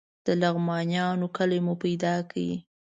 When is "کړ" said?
2.31-2.43